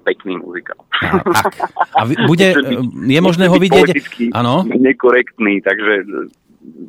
[0.02, 0.82] pekný muzikál.
[1.06, 1.54] A, tak.
[1.94, 2.50] A bude,
[2.90, 3.90] je možné ho vidieť?
[4.34, 4.66] Áno.
[4.66, 6.06] Nekorektný, takže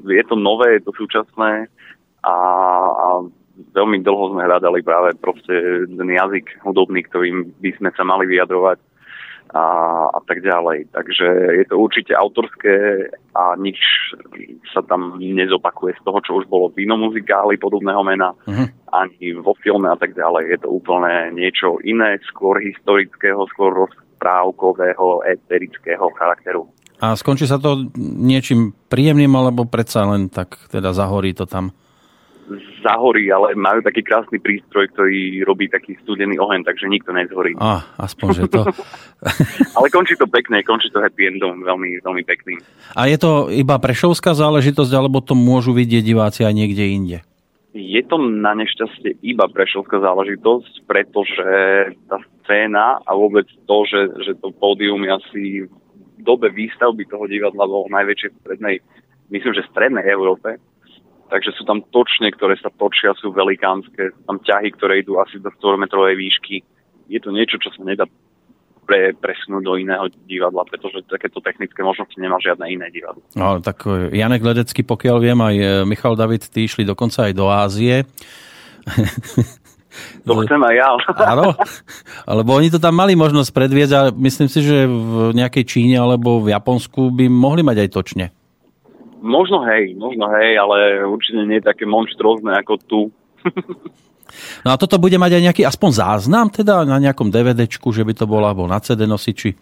[0.09, 1.68] je to nové, je to súčasné
[2.24, 2.37] a,
[2.89, 3.07] a
[3.57, 8.79] veľmi dlho sme hľadali práve proste ten jazyk hudobný, ktorým by sme sa mali vyjadrovať
[9.55, 9.65] a,
[10.11, 10.91] a tak ďalej.
[10.91, 11.27] Takže
[11.63, 13.79] je to určite autorské a nič
[14.75, 18.67] sa tam nezopakuje z toho, čo už bolo v inom muzikáli podobného mena, uh-huh.
[18.93, 20.51] ani vo filme a tak ďalej.
[20.51, 26.67] Je to úplne niečo iné, skôr historického, skôr rozprávkového, eterického charakteru.
[26.97, 31.77] A skončí sa to niečím príjemným, alebo predsa len tak teda zahorí to tam?
[32.82, 37.59] Zahorí, ale majú taký krásny prístroj, ktorý robí taký studený oheň, takže nikto nezhorí.
[37.59, 38.61] Ah, aspoň, že to...
[39.76, 42.62] ale končí to pekne, končí to happy endom, veľmi, veľmi pekný.
[42.94, 47.18] A je to iba prešovská záležitosť, alebo to môžu vidieť diváci aj niekde inde?
[47.76, 51.49] Je to na nešťastie iba prešovská záležitosť, pretože
[52.09, 57.28] tá scéna a vôbec to, že, že to pódium je asi v dobe výstavby toho
[57.28, 58.76] divadla bolo najväčšie v strednej,
[59.28, 60.57] myslím, že v strednej Európe,
[61.27, 65.43] Takže sú tam točne, ktoré sa točia, sú velikánske, sú tam ťahy, ktoré idú asi
[65.43, 66.62] do 4 metrovej výšky.
[67.11, 68.07] Je to niečo, čo sa nedá
[68.87, 73.20] pre, presunúť do iného divadla, pretože takéto technické možnosti nemá žiadne iné divadlo.
[73.35, 77.33] No, tak e, Janek Ledecký, pokiaľ viem, aj e, Michal David, tí išli dokonca aj
[77.35, 78.07] do Ázie.
[80.29, 80.91] To chcem aj ja.
[81.33, 81.57] Áno,
[82.29, 86.39] alebo oni to tam mali možnosť predviesť a myslím si, že v nejakej Číne alebo
[86.45, 88.27] v Japonsku by mohli mať aj točne.
[89.21, 93.01] Možno hej, možno hej, ale určite nie je také monštrózne ako tu.
[94.67, 98.12] No a toto bude mať aj nejaký aspoň záznam teda na nejakom DVDčku, že by
[98.12, 99.55] to bola, alebo na CD nosiči?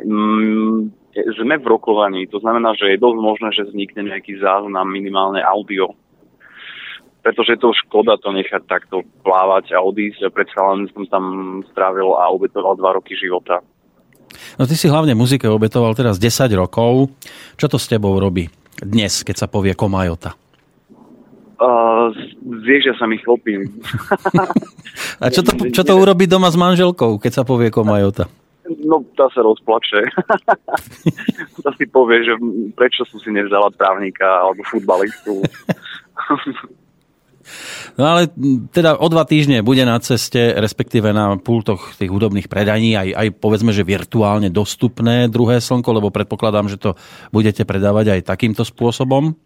[0.00, 5.44] Mm, sme v rokovaní, to znamená, že je dosť možné, že vznikne nejaký záznam minimálne
[5.44, 5.92] audio.
[7.24, 10.28] Pretože je to škoda to nechať takto plávať a odísť.
[10.28, 11.24] Predsa len som tam
[11.72, 13.64] strávil a obetoval dva roky života.
[14.60, 17.12] No ty si hlavne muzike obetoval teraz 10 rokov.
[17.56, 18.48] Čo to s tebou robí
[18.82, 20.34] dnes, keď sa povie Komajota?
[21.54, 22.10] Uh,
[22.66, 23.70] vieš, ja sa mi chlopím.
[25.22, 28.26] A čo to, čo to urobí doma s manželkou, keď sa povie Komajota?
[28.64, 30.08] No, tá sa rozplače.
[31.64, 32.34] tá si povie, že
[32.72, 35.44] prečo som si nevzala právnika alebo futbalistu.
[37.94, 38.30] No ale
[38.72, 43.28] teda o dva týždne bude na ceste, respektíve na pultoch tých hudobných predaní, aj, aj
[43.38, 46.96] povedzme, že virtuálne dostupné druhé slnko, lebo predpokladám, že to
[47.30, 49.36] budete predávať aj takýmto spôsobom.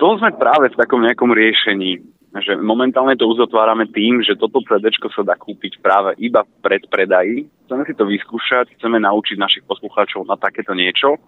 [0.00, 2.02] To sme práve v takom nejakom riešení.
[2.32, 7.44] Že momentálne to uzatvárame tým, že toto CD sa dá kúpiť práve iba v predpredaji.
[7.68, 11.20] Chceme si to vyskúšať, chceme naučiť našich poslucháčov na takéto niečo.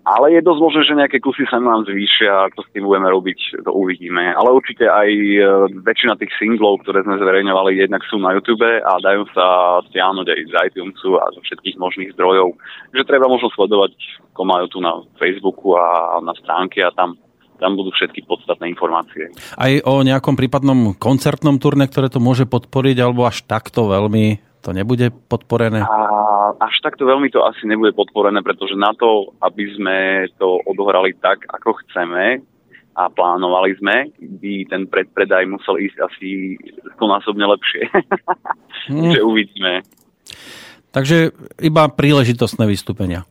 [0.00, 3.62] Ale je dosť možné, že nejaké kusy sa nám zvýšia, čo s tým budeme robiť,
[3.62, 4.32] to uvidíme.
[4.32, 5.38] Ale určite aj e,
[5.84, 10.40] väčšina tých singlov, ktoré sme zverejňovali, jednak sú na YouTube a dajú sa stiahnuť aj
[10.48, 12.56] z iTunesu a zo všetkých možných zdrojov.
[12.90, 13.92] Takže treba možno sledovať
[14.32, 17.20] Komajotu na Facebooku a na stránke a tam
[17.60, 19.28] tam budú všetky podstatné informácie.
[19.60, 24.76] Aj o nejakom prípadnom koncertnom turne, ktoré to môže podporiť, alebo až takto veľmi to
[24.76, 25.80] nebude podporené?
[25.80, 25.98] A
[26.60, 29.96] až takto veľmi to asi nebude podporené, pretože na to, aby sme
[30.36, 32.44] to odohrali tak, ako chceme
[32.96, 36.28] a plánovali sme, by ten predpredaj musel ísť asi
[36.96, 37.84] stonásobne lepšie.
[38.88, 39.12] Hmm.
[39.12, 39.84] Takže uvidíme.
[40.88, 43.28] Takže iba príležitostné vystúpenia.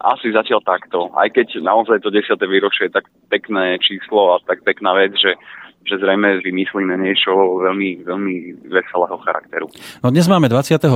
[0.00, 1.12] Asi zatiaľ takto.
[1.12, 2.40] Aj keď naozaj to 10.
[2.48, 5.36] výročie je tak pekné číslo a tak pekná vec, že
[5.80, 8.34] že zrejme vymyslíme niečo veľmi, veľmi
[8.68, 9.66] veselého charakteru.
[10.04, 10.92] No dnes máme 24.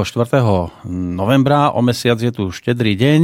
[0.92, 3.20] novembra, o mesiac je tu štedrý deň.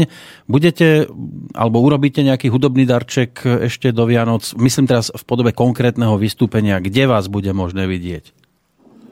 [0.48, 1.04] Budete,
[1.52, 7.04] alebo urobíte nejaký hudobný darček ešte do Vianoc, myslím teraz v podobe konkrétneho vystúpenia, kde
[7.04, 8.39] vás bude možné vidieť?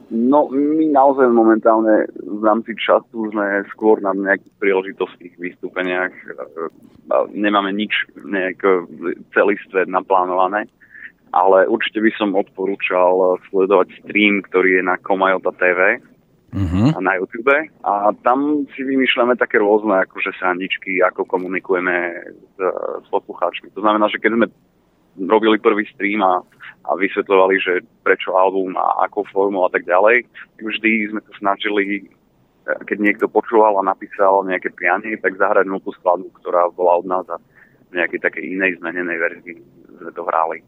[0.09, 6.12] No, my naozaj momentálne v rámci času sme skôr na nejakých príležitostných vystúpeniach.
[7.36, 8.88] Nemáme nič nejak
[9.36, 10.64] celistvé naplánované,
[11.36, 16.00] ale určite by som odporúčal sledovať stream, ktorý je na Komajota TV
[16.56, 16.96] uh-huh.
[16.96, 17.52] a na YouTube.
[17.84, 22.56] A tam si vymýšľame také rôzne akože sandičky, ako komunikujeme s,
[23.04, 23.76] s poslucháčmi.
[23.76, 24.46] To znamená, že keď sme
[25.26, 26.46] robili prvý stream a
[26.88, 30.24] a vysvetľovali, že prečo album a akou formou a tak ďalej.
[30.56, 32.08] Vždy sme to snažili,
[32.64, 37.06] e, keď niekto počúval a napísal nejaké prianie, tak zahrať tú skladbu, ktorá bola od
[37.06, 37.36] nás a
[37.92, 39.56] v nejakej takej inej zmenenej verzii
[40.00, 40.64] sme to hrali.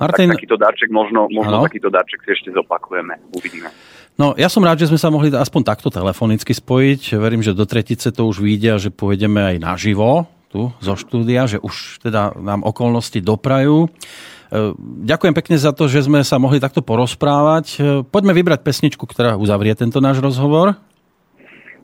[0.00, 0.32] Martin...
[0.32, 3.70] Tak, takýto darček, možno, možno takýto darček si ešte zopakujeme, uvidíme.
[4.14, 7.18] No, ja som rád, že sme sa mohli aspoň takto telefonicky spojiť.
[7.18, 11.50] Verím, že do tretice to už vyjde a že pôjdeme aj naživo tu zo štúdia,
[11.50, 13.90] že už teda nám okolnosti doprajú.
[13.90, 14.70] E,
[15.02, 17.66] ďakujem pekne za to, že sme sa mohli takto porozprávať.
[17.74, 20.78] E, poďme vybrať pesničku, ktorá uzavrie tento náš rozhovor.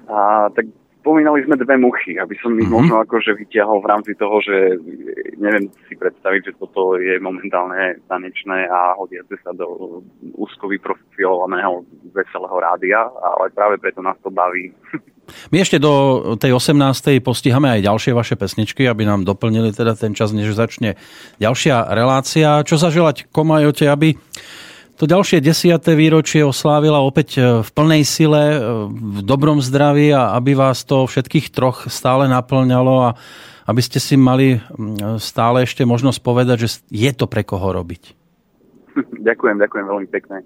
[0.07, 0.71] A, tak
[1.03, 2.71] spomínali sme dve muchy, aby som ich mm-hmm.
[2.71, 4.79] možno akože vyťahol v rámci toho, že
[5.41, 9.99] neviem si predstaviť, že toto je momentálne tanečné a hodiace sa do
[10.39, 11.83] úzko vyprofilovaného
[12.14, 14.71] veselého rádia, ale práve preto nás to baví.
[15.51, 17.20] My ešte do tej 18.
[17.24, 21.01] postihame aj ďalšie vaše pesničky, aby nám doplnili teda ten čas, než začne
[21.43, 22.62] ďalšia relácia.
[22.62, 24.18] Čo zaželať Komajote, aby
[25.01, 28.59] to ďalšie desiaté výročie oslávila opäť e, v plnej sile, e,
[28.93, 33.11] v dobrom zdraví a aby vás to všetkých troch stále naplňalo a
[33.64, 34.61] aby ste si mali
[35.16, 38.12] stále ešte možnosť povedať, že je to pre koho robiť.
[39.26, 40.43] Ďakujem, ďakujem veľmi pekne.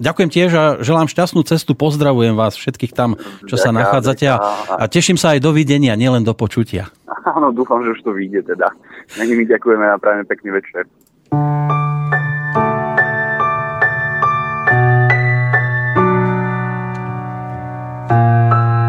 [0.00, 1.76] Ďakujem tiež a želám šťastnú cestu.
[1.76, 4.36] Pozdravujem vás všetkých tam, čo ďakujem, sa nachádzate a,
[4.80, 6.88] a teším sa aj do videnia, nielen do počutia.
[7.28, 8.72] Áno, dúfam, že už to vyjde teda.
[9.20, 10.88] My ďakujeme a prajeme pekný večer.
[18.10, 18.79] Počítam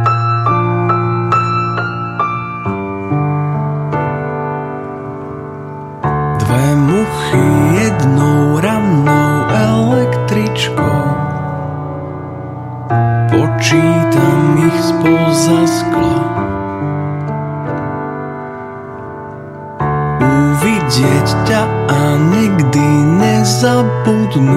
[13.61, 16.17] ich ich spoza skla.
[20.17, 22.87] Uvidieť ťa a nikdy
[23.21, 24.49] nezabudnúť.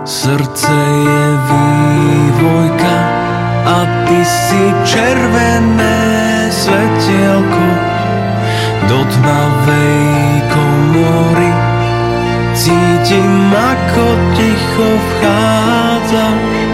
[0.04, 2.98] srdce je vývojka
[3.64, 5.96] a ty si červené
[6.52, 7.93] svetielko
[8.88, 11.52] do tmavej komory.
[12.54, 14.06] Cítim, ako
[14.36, 16.73] ticho vchádzaš